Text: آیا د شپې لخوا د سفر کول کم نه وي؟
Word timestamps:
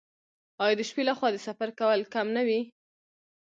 آیا 0.63 0.75
د 0.77 0.81
شپې 0.89 1.03
لخوا 1.09 1.27
د 1.33 1.37
سفر 1.47 1.69
کول 1.79 1.99
کم 2.13 2.27
نه 2.37 2.41
وي؟ 2.47 2.59